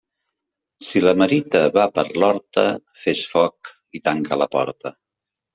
Si 0.85 1.01
la 1.03 1.13
merita 1.23 1.61
va 1.75 1.83
per 1.99 2.05
l'horta, 2.23 2.65
fes 3.05 3.21
foc 3.35 3.73
i 4.01 4.03
tanca 4.11 4.43
la 4.45 4.53
porta. 4.57 4.97